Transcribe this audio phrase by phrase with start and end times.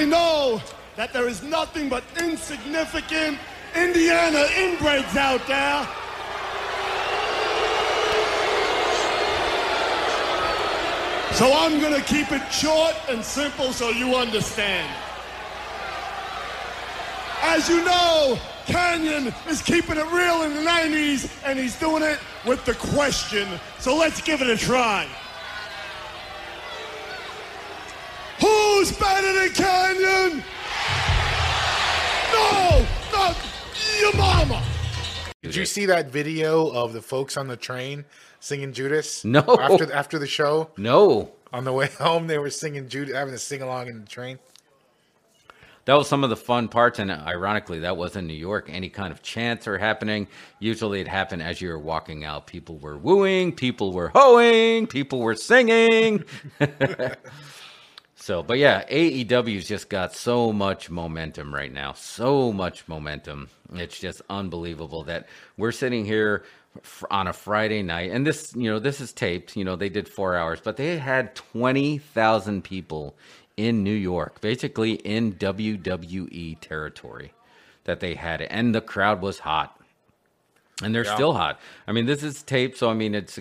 [0.00, 0.62] I know
[0.96, 3.38] that there is nothing but insignificant
[3.76, 5.86] Indiana inbreds out there.
[11.36, 14.90] So I'm going to keep it short and simple so you understand.
[17.42, 22.18] As you know, Canyon is keeping it real in the 90s, and he's doing it
[22.46, 23.46] with the question.
[23.78, 25.06] So let's give it a try.
[28.80, 30.42] Who's better than Kanyon?
[32.32, 33.36] No, not
[34.00, 34.62] your mama.
[35.42, 38.06] Did you see that video of the folks on the train
[38.38, 39.22] singing Judas?
[39.22, 39.40] No.
[39.60, 43.38] After after the show, No, on the way home, they were singing Judas, having a
[43.38, 44.38] sing along in the train.
[45.84, 48.70] that was some of the fun parts, and ironically, that was in New York.
[48.72, 50.26] Any kind of chants are happening.
[50.58, 52.46] Usually, it happened as you were walking out.
[52.46, 56.24] People were wooing, people were hoeing, people were singing.
[58.20, 61.94] so, but yeah, AEW's just got so much momentum right now.
[61.94, 63.48] So much momentum.
[63.72, 65.26] It's just unbelievable that
[65.56, 66.44] we're sitting here
[67.10, 69.56] on a Friday night, and this, you know, this is taped.
[69.56, 73.16] You know, they did four hours, but they had twenty thousand people
[73.56, 77.32] in New York, basically in WWE territory,
[77.84, 79.79] that they had it, and the crowd was hot.
[80.82, 81.14] And they're Yeah.
[81.14, 81.60] still hot.
[81.86, 83.38] I mean, this is taped, so I mean, it's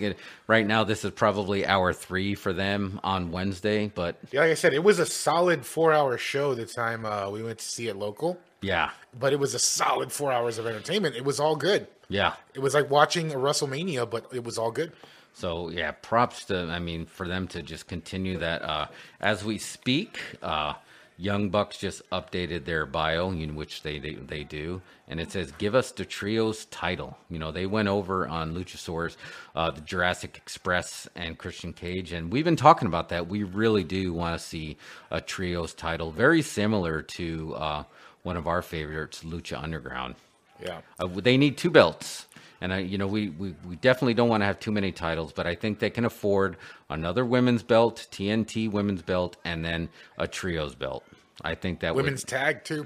[0.47, 0.83] right now.
[0.83, 4.83] This is probably hour three for them on Wednesday, but Yeah, like I said, it
[4.83, 8.37] was a solid four-hour show the time uh, we went to see it local.
[8.61, 11.15] yeah, But it was a solid four hours of entertainment.
[11.15, 11.87] It was all good.
[12.09, 12.33] yeah.
[12.53, 14.91] It was like watching a WrestleMania, but it was all good.
[15.33, 18.61] So yeah, props to I mean for them to just continue that.
[18.63, 18.87] Uh,
[19.21, 20.73] as we speak, uh,
[21.19, 25.51] Young Bucks just updated their bio, in which they, they they do, and it says,
[25.57, 29.17] "Give us the trios title." You know, they went over on Luchasaurus,
[29.53, 33.27] uh, the Jurassic Express, and Christian Cage, and we've been talking about that.
[33.27, 34.77] We really do want to see
[35.11, 37.83] a trios title, very similar to uh,
[38.23, 40.15] one of our favorites, Lucha Underground.
[40.63, 40.79] Yeah.
[40.99, 42.27] Uh, they need two belts.
[42.61, 45.31] And I, you know, we, we, we definitely don't want to have too many titles,
[45.31, 46.57] but I think they can afford
[46.89, 51.03] another women's belt, TNT women's belt, and then a trios belt.
[51.43, 52.85] I think that Women's would, tag too.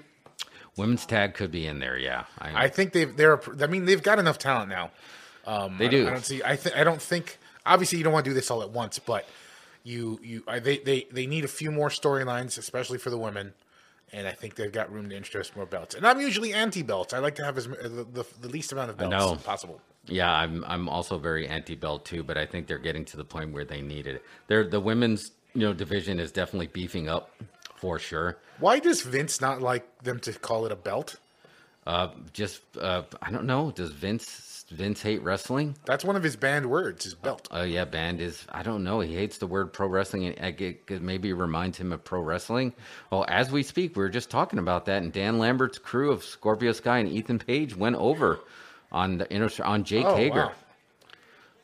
[0.78, 1.98] women's tag could be in there.
[1.98, 3.42] Yeah, I think they've they're.
[3.62, 4.92] I mean, they've got enough talent now.
[5.46, 6.42] Um, They I don't- I don't see.
[6.44, 7.38] I th- I don't think.
[7.66, 9.26] Obviously, you don't want to do this all at once, but
[9.84, 13.54] you you I, they they they need a few more storylines, especially for the women.
[14.12, 15.96] And I think they've got room to introduce more belts.
[15.96, 17.14] And I'm usually anti belts.
[17.14, 19.82] I like to have as the, the, the least amount of belts possible.
[20.06, 23.24] Yeah, I'm I'm also very anti belt too, but I think they're getting to the
[23.26, 24.24] point where they need it.
[24.48, 27.32] They're the women's you know division is definitely beefing up
[27.76, 28.38] for sure.
[28.60, 31.16] Why does Vince not like them to call it a belt?
[31.86, 33.72] Uh, just uh, I don't know.
[33.72, 35.76] Does Vince Vince hate wrestling?
[35.86, 37.04] That's one of his banned words.
[37.04, 37.48] His belt.
[37.52, 38.46] Oh yeah, banned is.
[38.50, 39.02] I don't know.
[39.02, 40.26] He hates the word pro wrestling.
[40.28, 42.72] and I get, it maybe reminds him of pro wrestling.
[43.12, 46.24] Well, as we speak, we are just talking about that, and Dan Lambert's crew of
[46.24, 48.40] Scorpio Sky and Ethan Page went over
[48.92, 50.46] on the inter- on Jake Oh, Hager.
[50.46, 50.52] wow.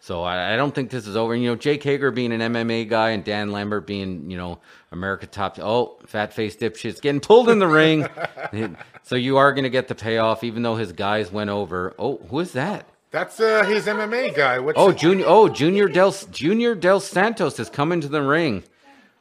[0.02, 1.36] So I, I don't think this is over.
[1.36, 4.60] You know, Jake Hager being an MMA guy and Dan Lambert being, you know,
[4.92, 5.60] America top.
[5.60, 8.08] Oh, fat face dipshit's getting pulled in the ring.
[9.04, 11.94] so you are going to get the payoff, even though his guys went over.
[12.00, 12.86] Oh, who is that?
[13.12, 14.60] That's uh, his MMA guy.
[14.60, 15.26] What's Oh, Junior.
[15.28, 18.64] Oh, Junior Del Junior dos Santos has come into the ring.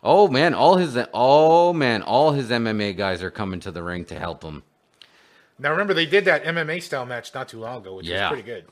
[0.03, 4.05] Oh man, all his oh man, all his MMA guys are coming to the ring
[4.07, 4.63] to help him.
[5.59, 8.31] Now remember, they did that MMA style match not too long ago, which Yeah.
[8.31, 8.65] was pretty good.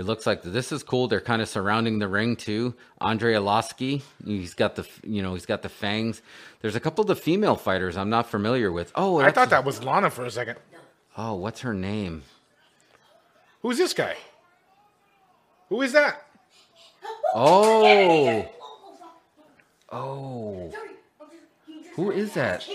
[0.00, 1.08] It looks like this is cool.
[1.08, 2.74] They're kind of surrounding the ring too.
[3.02, 6.22] Andrei Arlovski, he's got the you know he's got the fangs.
[6.62, 8.92] There's a couple of the female fighters I'm not familiar with.
[8.94, 10.56] Oh, I thought that was Lana for a second.
[11.18, 12.22] Oh, what's her name?
[13.60, 14.16] Who's this guy?
[15.68, 16.26] Who is that?
[17.34, 18.48] Oh,
[19.92, 20.72] oh,
[21.96, 22.66] Who is that?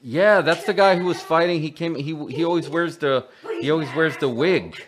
[0.00, 1.60] yeah, that's the guy who was fighting.
[1.60, 1.96] He came.
[1.96, 3.26] He he always wears the
[3.60, 4.82] he always wears the wig.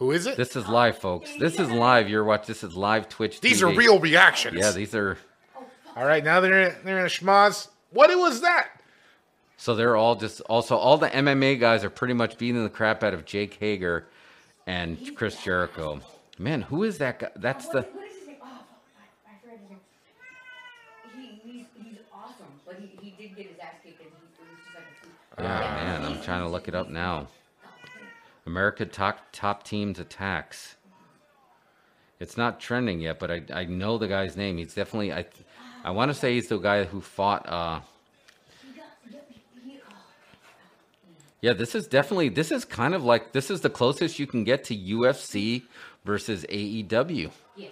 [0.00, 0.38] Who is it?
[0.38, 1.30] This is live, folks.
[1.38, 2.08] This is live.
[2.08, 2.46] You're watching.
[2.46, 3.42] This is live Twitch.
[3.42, 3.70] These TV.
[3.70, 4.56] are real reactions.
[4.56, 5.18] Yeah, these are.
[5.94, 7.68] All right, now they're they're in a schmoz.
[7.90, 8.80] What was that?
[9.58, 13.04] So they're all just also all the MMA guys are pretty much beating the crap
[13.04, 14.06] out of Jake Hager
[14.66, 16.00] and Chris Jericho.
[16.38, 17.30] Man, who is that guy?
[17.36, 18.36] That's the What oh, is his name?
[18.40, 23.74] Oh, I, I forgot his he's, he's awesome, but he, he did get his ass
[23.84, 24.84] kicked, and he it was just like
[25.36, 26.04] a yeah, man.
[26.06, 27.28] I'm trying to look it up now.
[28.46, 30.76] America top top teams attacks.
[32.18, 34.58] It's not trending yet, but I I know the guy's name.
[34.58, 35.26] He's definitely I
[35.84, 37.48] I want to say he's the guy who fought.
[37.48, 37.80] uh
[38.62, 38.86] He got,
[39.64, 39.94] he, he, oh,
[41.40, 44.44] Yeah, this is definitely this is kind of like this is the closest you can
[44.44, 45.62] get to UFC
[46.04, 47.30] versus AEW.
[47.56, 47.68] yeah,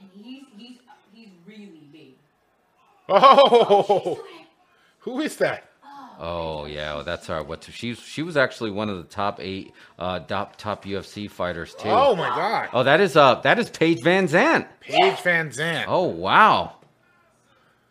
[0.00, 0.78] and he's he's
[1.12, 2.14] he's really big.
[3.08, 4.20] Oh,
[5.00, 5.64] who is that?
[6.18, 9.72] Oh yeah, well, that's our what she she was actually one of the top eight
[9.98, 11.88] uh top top UFC fighters too.
[11.88, 14.66] Oh my God, Oh, that is uh that is Paige VanZant.
[14.80, 15.84] Paige VanZant.
[15.88, 16.76] Oh wow,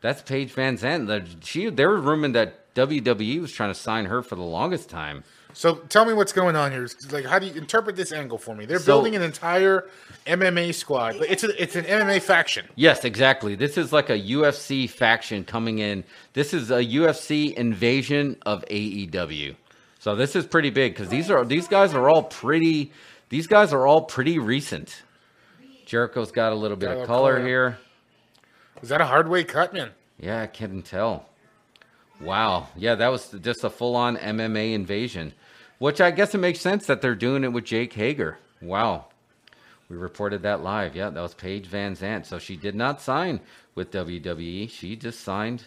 [0.01, 1.07] that's Paige VanZant.
[1.07, 4.89] The, she they were rumoring that WWE was trying to sign her for the longest
[4.89, 5.23] time.
[5.57, 6.85] So tell me what's going on here.
[7.11, 8.65] Like, how do you interpret this angle for me?
[8.65, 9.85] They're So- building an entire
[10.27, 11.15] MMA squad.
[11.17, 12.67] But It's a, it's an MMA faction.
[12.75, 13.55] Yes, exactly.
[13.55, 16.03] This is like a UFC faction coming in.
[16.33, 19.55] This is a UFC invasion of AEW.
[19.99, 22.91] So this is pretty big because these are these guys are all pretty.
[23.29, 25.03] These guys are all pretty recent.
[25.85, 27.47] Jericho's got a little bit Got of color color.
[27.47, 27.77] here.
[28.83, 29.91] Is that a hard way cut, man?
[30.19, 31.27] Yeah, I can't tell.
[32.21, 32.67] Wow.
[32.75, 35.33] Yeah, that was just a full on MMA invasion,
[35.79, 38.37] which I guess it makes sense that they're doing it with Jake Hager.
[38.61, 39.05] Wow.
[39.89, 40.95] We reported that live.
[40.95, 42.25] Yeah, that was Paige VanZant.
[42.25, 43.39] So she did not sign
[43.75, 44.69] with WWE.
[44.69, 45.63] She just signed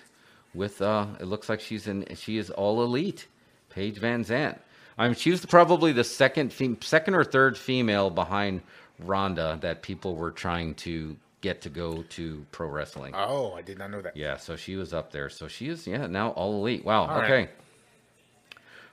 [0.55, 3.27] with, uh, it looks like she's in, she is all elite.
[3.71, 4.59] Paige VanZant.
[4.97, 8.63] I mean, she was probably the second, fem- second or third female behind
[8.99, 13.15] Ronda that people were trying to get to go to pro wrestling.
[13.15, 14.17] Oh, I did not know that.
[14.17, 15.29] Yeah, so she was up there.
[15.29, 16.85] So she is, yeah, now all elite.
[16.85, 17.07] Wow.
[17.07, 17.33] All okay.
[17.33, 17.51] right.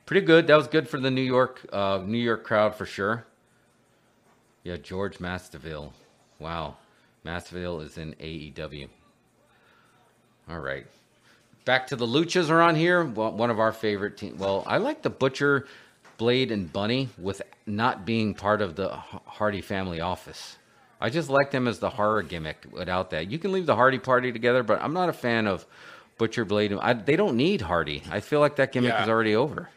[0.05, 0.47] Pretty good.
[0.47, 3.25] That was good for the New York, uh, New York crowd for sure.
[4.63, 5.93] Yeah, George Masvidal.
[6.39, 6.75] Wow,
[7.25, 8.87] Masvidal is in AEW.
[10.49, 10.85] All right.
[11.65, 13.03] Back to the Luchas are on here.
[13.03, 14.37] Well, one of our favorite team.
[14.37, 15.65] Well, I like the Butcher,
[16.17, 20.57] Blade, and Bunny with not being part of the Hardy family office.
[21.01, 23.31] I just like them as the horror gimmick without that.
[23.31, 25.65] You can leave the Hardy party together, but I'm not a fan of
[26.19, 26.71] Butcher, Blade.
[26.73, 28.03] I, they don't need Hardy.
[28.11, 29.03] I feel like that gimmick Yeah.
[29.03, 29.69] is already over.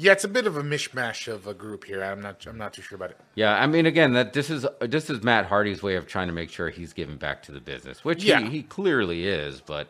[0.00, 2.04] Yeah, it's a bit of a mishmash of a group here.
[2.04, 2.46] I'm not.
[2.46, 3.18] I'm not too sure about it.
[3.34, 6.32] Yeah, I mean, again, that this is this is Matt Hardy's way of trying to
[6.32, 8.40] make sure he's giving back to the business, which Yeah.
[8.40, 9.60] he, he clearly is.
[9.60, 9.88] But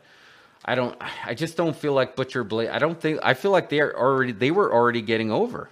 [0.65, 0.97] I don't,
[1.27, 2.71] I just don't feel like Butcher Blade.
[2.71, 5.69] I don't think I feel like they're already they were already getting over.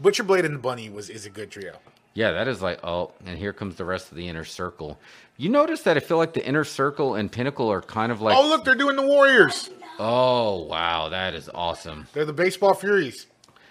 [0.00, 1.76] Butcher Blade and the Bunny was is a good trio.
[2.14, 4.98] Yeah, that is like oh, and here comes the rest of the inner circle.
[5.36, 8.36] You notice that I feel like the inner circle and Pinnacle are kind of like
[8.36, 9.70] Oh, look, they're doing the Warriors.
[9.98, 13.26] Oh wow, that is awesome, They're the baseball Furies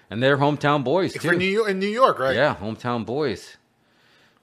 [0.10, 1.46] and they're hometown boys for New.
[1.46, 2.36] York, in New York, right?
[2.36, 3.58] Yeah, hometown boys.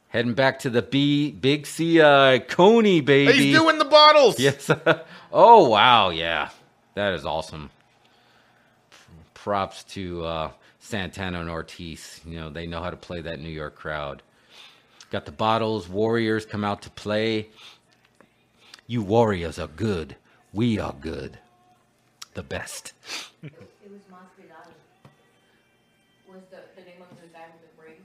[0.08, 3.32] Heading back to the B Big CI Coney baby.
[3.32, 4.38] He's doing the bottles.
[4.38, 4.70] Yes.
[5.32, 6.50] oh wow, yeah,
[6.94, 7.70] that is awesome.
[9.32, 12.20] Props to uh, Santana and Ortiz.
[12.24, 14.22] You know they know how to play that New York crowd.
[15.10, 15.88] Got the bottles.
[15.88, 17.48] Warriors come out to play.
[18.86, 20.16] You Warriors are good.
[20.52, 21.38] We are good.
[22.34, 22.92] The best.
[23.42, 23.52] It
[23.90, 24.72] was Masvidal.
[26.28, 28.00] Was the, the name of the guy with the braids?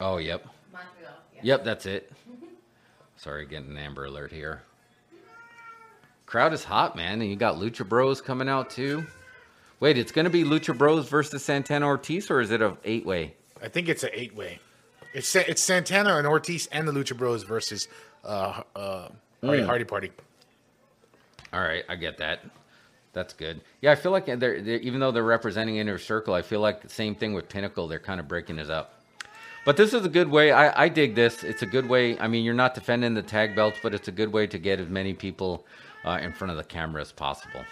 [0.00, 1.10] Oh yep, Masvidal.
[1.34, 1.40] Yeah.
[1.42, 1.64] yep.
[1.64, 2.12] That's it.
[3.16, 4.62] Sorry, getting an Amber Alert here.
[6.26, 9.04] Crowd is hot, man, and you got Lucha Bros coming out too.
[9.80, 13.04] Wait, it's going to be Lucha Bros versus Santana Ortiz, or is it a eight
[13.04, 13.34] way?
[13.62, 14.60] I think it's an eight way.
[15.12, 17.88] It's it's Santana and Ortiz and the Lucha Bros versus
[18.24, 19.08] uh, uh,
[19.42, 19.66] Hardy, Mm.
[19.66, 20.10] Hardy Party.
[21.52, 22.44] All right, I get that.
[23.12, 23.60] That's good.
[23.80, 26.80] Yeah, I feel like they're, they're even though they're representing Inner Circle, I feel like
[26.82, 27.86] the same thing with Pinnacle.
[27.86, 29.02] They're kind of breaking it up.
[29.64, 30.50] But this is a good way.
[30.50, 31.44] I, I dig this.
[31.44, 32.18] It's a good way.
[32.18, 34.80] I mean, you're not defending the tag belts, but it's a good way to get
[34.80, 35.64] as many people
[36.04, 37.64] uh, in front of the camera as possible.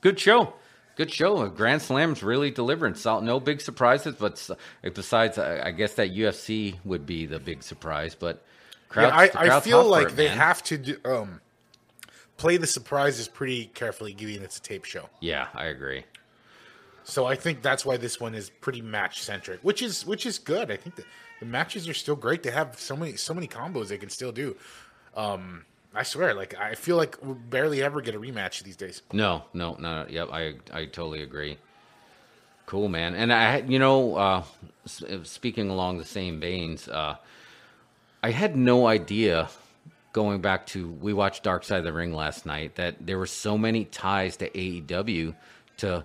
[0.00, 0.52] Good show.
[0.96, 1.48] Good show.
[1.48, 2.96] Grand Slam's really delivering.
[2.96, 4.50] So, no big surprises, but
[4.82, 8.14] besides, I, I guess that UFC would be the big surprise.
[8.14, 8.44] But
[8.88, 11.40] crowds, yeah, I, I feel like it, they have to do, um,
[12.38, 15.10] play the surprises pretty carefully, given it's a tape show.
[15.20, 16.04] Yeah, I agree.
[17.04, 20.38] So I think that's why this one is pretty match centric, which is which is
[20.38, 20.70] good.
[20.70, 21.04] I think the,
[21.40, 22.42] the matches are still great.
[22.42, 24.56] They have so many so many combos they can still do.
[25.16, 25.64] Um,
[25.94, 29.02] I swear, like I feel like we barely ever get a rematch these days.
[29.12, 30.06] No, no, no.
[30.08, 31.58] Yep, I I totally agree.
[32.66, 33.14] Cool, man.
[33.14, 34.42] And I, had- you know, uh,
[35.22, 37.16] speaking along the same veins, uh,
[38.22, 39.48] I had no idea
[40.18, 43.24] going back to we watched Dark Side of the Ring last night that there were
[43.26, 45.32] so many ties to AEW
[45.76, 46.04] to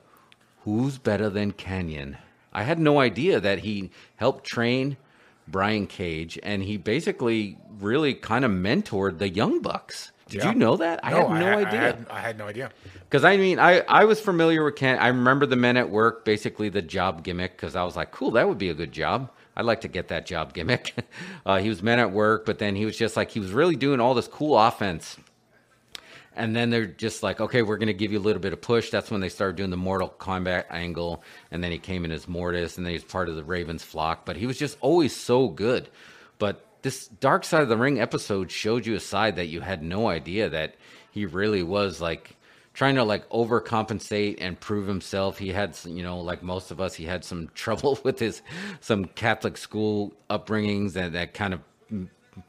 [0.66, 2.18] who's better than Canyon.
[2.54, 4.98] I had no idea that he helped train
[5.48, 10.12] Brian Cage and he basically really kind of mentored the Young Bucks.
[10.30, 10.52] Did Yeah.
[10.52, 11.00] you know that?
[11.04, 11.80] I had no I, idea.
[11.82, 12.70] I had, I had no idea.
[13.10, 15.00] Because I mean, I, I was familiar with Ken.
[15.00, 18.30] I remember the men at work, basically the job gimmick, because I was like, cool,
[18.32, 19.32] that would be a good job.
[19.56, 20.96] I'd like to get that job gimmick.
[21.46, 23.76] uh, he was men at work, but then he was just like, he was really
[23.76, 25.18] doing all this cool offense.
[26.36, 28.62] And then they're just like, okay, we're going to give you a little bit of
[28.62, 28.90] push.
[28.90, 31.24] That's when they started doing the Mortal Kombat angle.
[31.52, 33.84] And then he came in as Mortis, and then he was part of the Ravens
[33.84, 34.26] flock.
[34.26, 35.90] But he was just always so good.
[36.40, 39.84] But this Dark Side of the Ring episode showed you a side that you had
[39.84, 40.76] no idea that
[41.12, 42.36] he really was like
[42.74, 45.38] trying to like overcompensate and prove himself.
[45.38, 48.42] He had, some- you know, like most of us, he had some trouble with his
[48.82, 51.62] some Catholic school upbringings that that kind of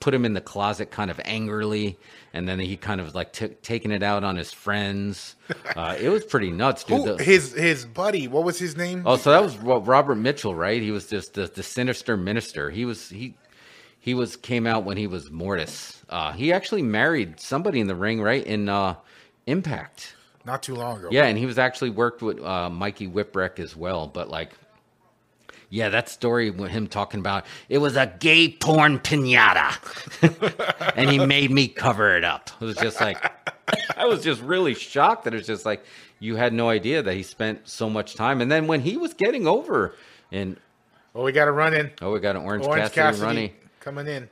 [0.00, 1.98] put him in the closet kind of angrily
[2.32, 5.36] and then he kind of like took taking it out on his friends
[5.76, 8.26] uh, it was pretty nuts dude Who, The- his his buddy?
[8.26, 9.02] What was his name?
[9.04, 10.80] Oh, so that was Ro- Robert Mitchell, right?
[10.80, 12.70] He was just the, the sinister minister.
[12.70, 13.34] He was he
[14.00, 16.02] he was came out when he was Mortis.
[16.08, 18.44] Uh, he actually married somebody in the ring, right?
[18.46, 18.94] In uh,
[19.46, 20.14] Impact.
[20.44, 21.08] Not too long ago.
[21.10, 24.06] Yeah, and he was actually worked with uh, Mikey Whipwreck as well.
[24.06, 24.50] But like,
[25.70, 29.72] yeah, that story with him talking about it was a gay porn pinata,
[30.96, 32.50] and he made me cover it up.
[32.60, 33.18] It was just like
[33.96, 35.84] I was just really shocked that it was just like
[36.20, 38.40] you had no idea that he spent so much time.
[38.40, 39.94] And then when he was getting over,
[40.30, 40.58] and
[41.14, 41.90] Well, we got a run in.
[42.02, 43.52] oh, we got an Orange, Orange Cassidy, Cassidy running.
[43.80, 44.28] coming in.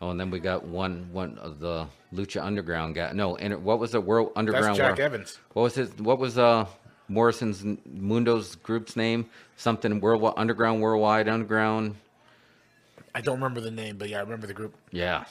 [0.00, 3.12] Oh, and then we got one one of the Lucha Underground guy.
[3.12, 4.66] No, and what was the World Underground?
[4.66, 5.38] That's Jack World- Evans.
[5.52, 5.94] What was his?
[5.96, 6.66] What was uh
[7.08, 9.28] Morrison's Mundo's group's name?
[9.56, 11.96] Something World Underground Worldwide Underground.
[13.14, 14.74] I don't remember the name, but yeah, I remember the group.
[14.90, 15.24] Yeah.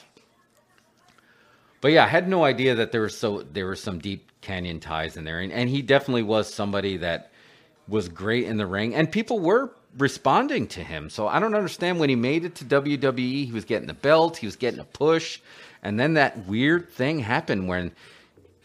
[1.80, 4.80] But yeah, I had no idea that there was so there were some deep canyon
[4.80, 7.30] ties in there, and, and he definitely was somebody that
[7.88, 11.10] was great in the ring, and people were responding to him.
[11.10, 14.36] So I don't understand when he made it to WWE, he was getting the belt,
[14.36, 15.40] he was getting a push,
[15.82, 17.92] and then that weird thing happened when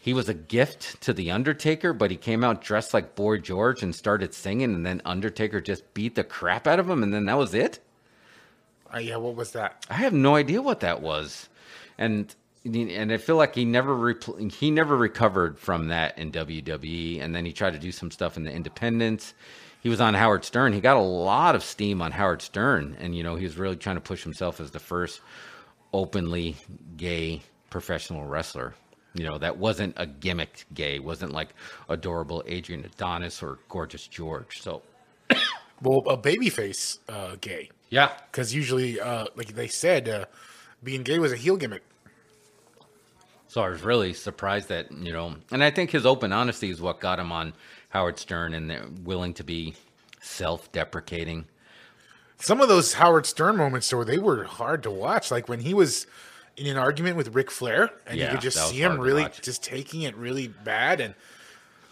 [0.00, 3.82] he was a gift to the Undertaker, but he came out dressed like Boy George
[3.82, 7.26] and started singing, and then Undertaker just beat the crap out of him, and then
[7.26, 7.80] that was it.
[8.92, 9.84] Uh, yeah, what was that?
[9.90, 11.48] I have no idea what that was,
[11.98, 12.34] and
[12.64, 17.34] and I feel like he never repl- he never recovered from that in WWE, and
[17.34, 19.34] then he tried to do some stuff in the Independents.
[19.80, 20.72] He was on Howard Stern.
[20.72, 23.76] He got a lot of steam on Howard Stern, and you know he was really
[23.76, 25.20] trying to push himself as the first
[25.92, 26.56] openly
[26.96, 28.74] gay professional wrestler.
[29.14, 31.48] You know that wasn't a gimmick gay, wasn't like
[31.88, 34.60] adorable Adrian Adonis or gorgeous George.
[34.60, 34.82] So
[35.82, 37.70] Well, a babyface uh, gay.
[37.88, 40.26] yeah, Because usually, uh, like they said, uh,
[40.84, 41.82] being gay was a heel gimmick.
[43.48, 46.80] So I was really surprised that you know, and I think his open honesty is
[46.80, 47.52] what got him on
[47.90, 49.74] Howard Stern, and they're willing to be
[50.20, 51.46] self-deprecating.
[52.38, 55.30] Some of those Howard Stern moments, though, they were hard to watch.
[55.30, 56.06] Like when he was
[56.56, 59.62] in an argument with Ric Flair, and Yeah, you could just see him really just
[59.62, 61.00] taking it really bad.
[61.00, 61.14] And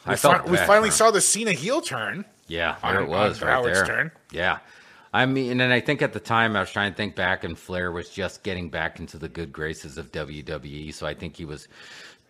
[0.06, 2.24] we, I felt fin- we finally saw the Cena heel turn.
[2.46, 3.84] Yeah, there on- it was right Howard there.
[3.84, 4.10] Stern.
[4.30, 4.58] Yeah,
[5.12, 7.58] I mean, and I think at the time I was trying to think back, and
[7.58, 11.44] Flair was just getting back into the good graces of WWE, so I think he
[11.44, 11.68] was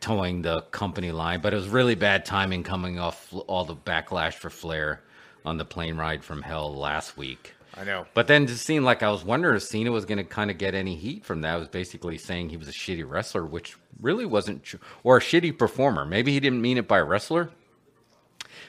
[0.00, 1.40] toeing the company line.
[1.40, 5.02] But it was really bad timing coming off all the backlash for Flair
[5.44, 7.54] on the plane ride from hell last week.
[7.74, 8.06] I know.
[8.14, 10.58] But then it seemed like I was wondering if Cena was going to kind of
[10.58, 11.54] get any heat from that.
[11.54, 15.20] I was basically saying he was a shitty wrestler, which really wasn't true, or a
[15.20, 16.04] shitty performer.
[16.04, 17.50] Maybe he didn't mean it by wrestler.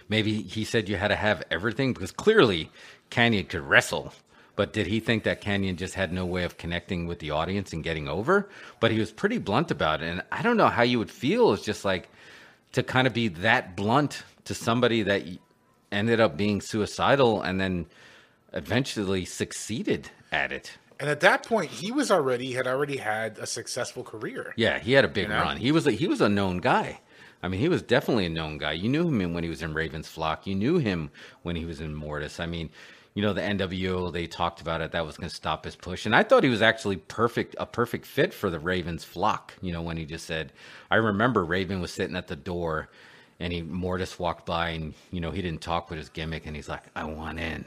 [0.10, 2.72] Maybe he said you had to have everything because clearly
[3.10, 4.13] Canyon could wrestle.
[4.56, 7.72] But did he think that Canyon just had no way of connecting with the audience
[7.72, 8.50] and getting over?
[8.82, 10.08] But he was pretty blunt about it.
[10.08, 12.10] And I don't know how you would feel is just like
[12.74, 15.24] to kind of be that blunt to somebody that
[15.92, 17.86] ended up being suicidal and then
[18.54, 20.78] eventually succeeded at it.
[21.00, 24.54] And at that point, he was already had already had a successful career.
[24.58, 25.36] Yeah, he had a big know?
[25.36, 25.58] run.
[25.58, 27.00] He was a, he was a known guy.
[27.42, 28.74] I mean, he was definitely a known guy.
[28.74, 30.46] You knew him when he was in Ravens Flock.
[30.46, 31.10] You knew him
[31.44, 32.42] when he was in Mortis.
[32.42, 32.70] I mean,
[33.13, 36.06] you know, the NWO they talked about it that was going to stop his push,
[36.06, 39.54] and I thought he was actually perfect, a perfect fit for the Ravens Flock.
[39.62, 40.54] You know, when he just said,
[40.92, 42.89] I remember Raven was sitting at the door,
[43.39, 46.56] and he Mortis walked by, and you know, he didn't talk with his gimmick, and
[46.56, 47.66] he's like, I want in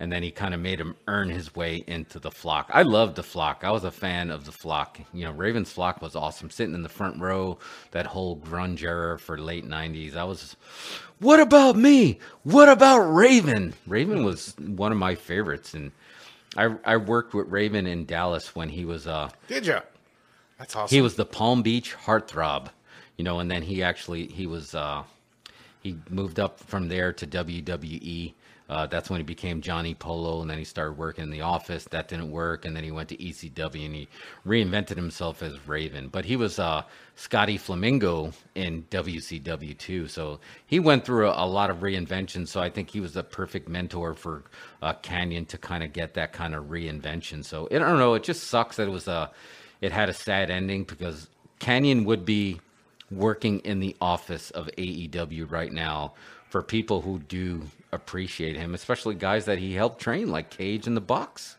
[0.00, 2.70] and then he kind of made him earn his way into the flock.
[2.72, 3.62] I loved the flock.
[3.64, 5.00] I was a fan of the flock.
[5.12, 6.50] You know, Raven's flock was awesome.
[6.50, 7.58] Sitting in the front row,
[7.90, 10.16] that whole grunge era for late '90s.
[10.16, 10.56] I was,
[11.18, 12.18] what about me?
[12.44, 13.74] What about Raven?
[13.86, 15.90] Raven was one of my favorites, and
[16.56, 19.78] I I worked with Raven in Dallas when he was uh Did you?
[20.58, 20.94] That's awesome.
[20.94, 22.68] he was the Palm Beach heartthrob,
[23.16, 25.04] you know, and then he actually he was uh,
[25.80, 28.34] he moved up from there to WWE.
[28.68, 31.84] Uh, that's when he became Johnny Polo, and then he started working in the office.
[31.84, 34.08] That didn't work, and then he went to ECW and he
[34.46, 36.08] reinvented himself as Raven.
[36.08, 36.82] But he was uh,
[37.16, 42.46] Scotty Flamingo in WCW too, so he went through a, a lot of reinvention.
[42.46, 44.42] So I think he was the perfect mentor for
[44.82, 47.42] uh, Canyon to kind of get that kind of reinvention.
[47.44, 48.14] So I don't know.
[48.14, 49.30] It just sucks that it was a
[49.80, 52.60] it had a sad ending because Canyon would be
[53.10, 56.12] working in the office of AEW right now
[56.48, 57.62] for people who do
[57.92, 61.56] appreciate him, especially guys that he helped train like Cage and the Bucks.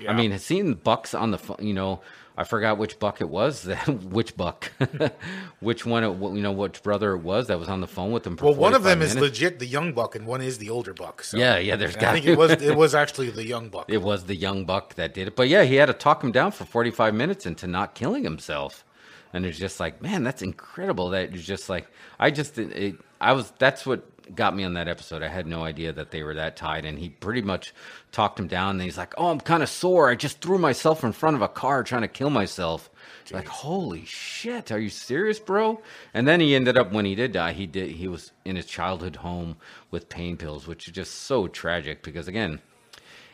[0.00, 0.12] Yeah.
[0.12, 2.00] I mean, seeing Bucks on the phone, you know,
[2.36, 3.64] I forgot which Buck it was.
[3.64, 4.72] That which Buck,
[5.60, 6.04] which one?
[6.04, 8.36] It, you know, which brother it was that was on the phone with him.
[8.40, 10.94] Well, one of 45 them is legit the young buck, and one is the older
[10.94, 11.22] buck.
[11.22, 11.36] So.
[11.36, 11.76] Yeah, yeah.
[11.76, 13.86] There's I think it was it was actually the young buck.
[13.90, 15.36] It was the young buck that did it.
[15.36, 18.84] But yeah, he had to talk him down for 45 minutes into not killing himself.
[19.32, 21.10] And it's just like, man, that's incredible.
[21.10, 21.86] That it's just like,
[22.18, 25.22] I just, it, I was, that's what got me on that episode.
[25.22, 26.84] I had no idea that they were that tied.
[26.84, 27.74] And he pretty much
[28.12, 28.70] talked him down.
[28.72, 30.10] And he's like, oh, I'm kind of sore.
[30.10, 32.90] I just threw myself in front of a car trying to kill myself.
[33.32, 35.80] Like, holy shit, are you serious, bro?
[36.12, 38.66] And then he ended up when he did die, he did he was in his
[38.66, 39.56] childhood home
[39.92, 42.60] with pain pills, which is just so tragic because again,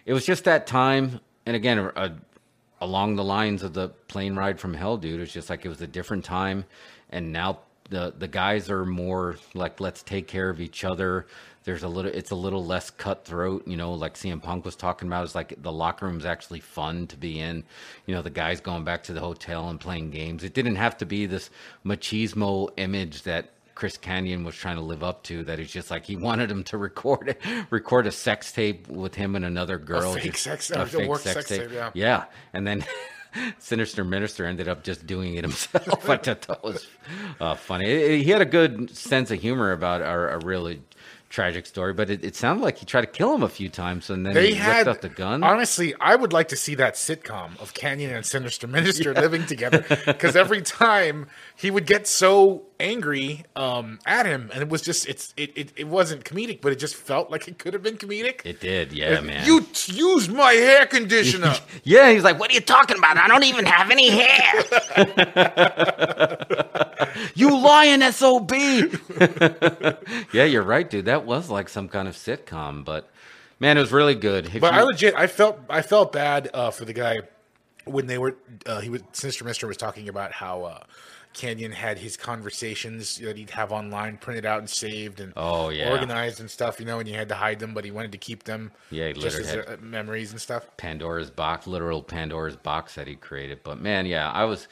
[0.05, 2.13] it was just that time and again a,
[2.81, 5.81] along the lines of the plane ride from hell dude it's just like it was
[5.81, 6.65] a different time
[7.11, 7.59] and now
[7.91, 11.27] the the guys are more like let's take care of each other
[11.65, 15.09] there's a little it's a little less cutthroat you know like CM Punk was talking
[15.09, 17.63] about it's like the locker room's actually fun to be in
[18.07, 20.97] you know the guys going back to the hotel and playing games it didn't have
[20.99, 21.51] to be this
[21.85, 25.45] machismo image that Chris Canyon was trying to live up to.
[25.45, 29.15] That it's just like he wanted him to record it, record a sex tape with
[29.15, 30.15] him and another girl.
[30.15, 31.61] fake just- sex- a a fake work sex sex tape.
[31.65, 31.91] tape, yeah.
[31.93, 32.25] Yeah,
[32.55, 32.87] and then
[33.59, 35.89] Sinister Minister ended up just doing it himself.
[36.09, 36.87] I thought that was
[37.41, 38.23] uh, funny.
[38.23, 40.81] He had a good sense of humor about our, a really
[41.29, 44.11] tragic story, but it, it sounded like he tried to kill him a few times,
[44.11, 45.43] and then They he had out the gun.
[45.43, 49.85] Honestly, I would like to see that sitcom of Canyon and Sinister Minister living together
[50.07, 55.09] because every time he would get so angry um, at him, and it was just
[55.09, 57.97] it's it, it it wasn't comedic, but it just felt like it could have been
[57.97, 58.43] comedic.
[58.45, 59.47] it did, yeah, man.
[59.47, 61.55] You t- use my hair conditioner.
[61.85, 63.17] yeah, he's like, "What are you talking about?
[63.17, 64.65] I don't even have any hair."
[67.35, 68.51] you lying sob.
[70.33, 71.07] yeah, you're right, dude.
[71.07, 73.09] That was like some kind of sitcom, but
[73.61, 74.47] man, it was really good.
[74.55, 77.19] If But you- I legit, I felt, I felt bad uh, for the guy
[77.85, 78.37] when they were.
[78.65, 80.83] Uh, he was Sinister Mister was talking about how uh,
[81.33, 85.91] Canyon had his conversations that he'd have online printed out and saved and Oh, yeah.
[85.91, 86.81] organized and stuff.
[86.81, 88.73] You know, and you had to hide them, but he wanted to keep them.
[88.91, 90.67] Yeah, he just as literally uh, memories and stuff.
[90.79, 93.61] Pandora's box, literal Pandora's box that he created.
[93.63, 94.67] But man, yeah, I was,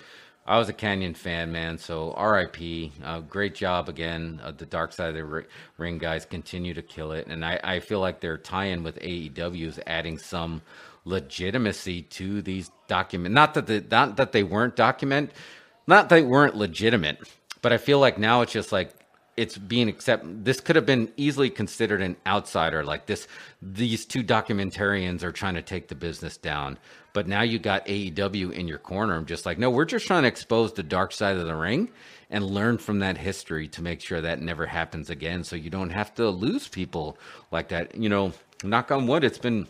[0.46, 1.78] I was a Canyon fan, man.
[1.78, 2.92] So R.I.P.
[3.02, 4.40] Uh, great job again.
[4.44, 5.46] Uh, the Dark Side of the Ri-
[5.78, 9.66] Ring guys continue to kill it, and I, I feel like their tie-in with AEW
[9.66, 10.60] is adding some
[11.06, 13.34] legitimacy to these document.
[13.34, 15.32] Not that the not that they weren't document,
[15.86, 17.20] not that they weren't legitimate,
[17.62, 18.90] but I feel like now it's just like
[19.36, 23.26] it's being accept this could have been easily considered an outsider like this
[23.60, 26.78] these two documentarians are trying to take the business down.
[27.12, 30.22] But now you got AEW in your corner I'm just like no we're just trying
[30.22, 31.90] to expose the dark side of the ring
[32.30, 35.44] and learn from that history to make sure that never happens again.
[35.44, 37.18] So you don't have to lose people
[37.50, 37.94] like that.
[37.96, 39.66] You know knock on wood it's been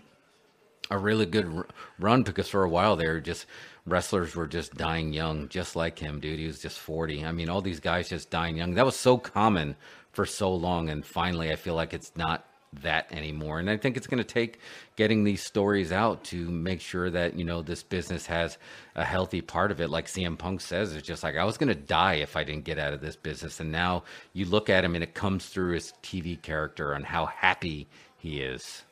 [0.91, 1.65] a really good
[1.99, 3.47] run because for a while there just
[3.87, 6.39] wrestlers were just dying young just like him dude.
[6.39, 8.75] He was just 40 i mean all these guys just dying young.
[8.75, 9.77] That was so common
[10.13, 12.47] for so long and finally i feel like it's not
[12.83, 13.61] that anymore.
[13.61, 14.59] And i think it's going to take
[14.97, 18.59] getting these stories out to make sure that you know this business has
[18.95, 19.91] a healthy part of it.
[19.91, 22.65] Like cm punk says it's just like i was going to die if i didn't
[22.65, 23.61] get out of this business.
[23.61, 27.27] And now you look at him and it comes through his tv character and how
[27.27, 27.87] happy
[28.19, 28.83] he is.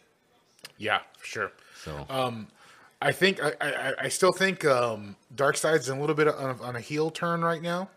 [0.77, 1.53] Yeah, for sure.
[1.83, 2.49] so um,
[3.03, 6.59] I think I, I, I still think um, Dark Side's in a little bit on
[6.59, 7.89] a, on a heel turn right now.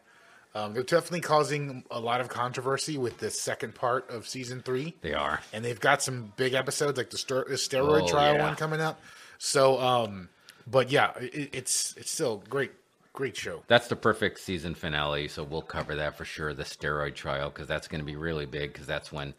[0.53, 4.95] Um, they're definitely causing a lot of controversy with the second part of season three,
[5.01, 8.35] they are and they've got some big episodes like the, ster- the steroid Oh, trial
[8.35, 8.43] yeah.
[8.47, 9.01] one coming up.
[9.37, 10.29] So, um,
[10.65, 12.71] but yeah, it, it's it's still a great
[13.11, 13.63] great show.
[13.67, 16.53] That's the perfect season finale, so we'll cover that for sure.
[16.53, 19.33] The steroid trial, because that's going to be really big, because that's when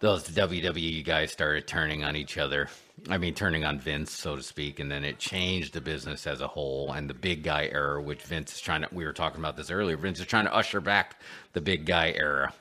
[0.00, 2.68] those WWE guys started turning on each other.
[3.08, 6.40] I mean, turning on Vince, so to speak, and then it changed the business as
[6.40, 6.92] a whole.
[6.92, 9.70] And the big guy era, which Vince is trying to, we were talking about this
[9.70, 11.20] earlier, Vince is trying to usher back
[11.52, 12.52] the big guy era.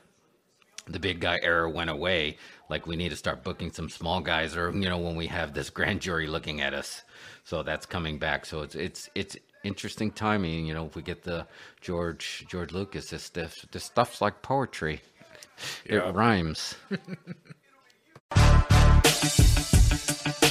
[0.88, 2.38] The big guy era went away.
[2.70, 5.54] Like, we need to start booking some small guys, or, you know, when we have
[5.54, 7.04] this grand jury looking at us.
[7.44, 8.46] So that's coming back.
[8.46, 11.44] So it's, it's, it's, interesting timing you know if we get the
[11.82, 15.02] george george lucas this stuff this stuff's like poetry
[15.86, 16.76] it rhymes.